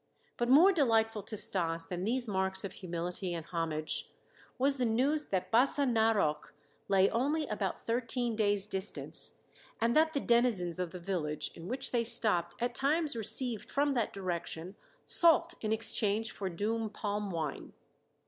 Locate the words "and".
3.35-3.45, 9.79-9.95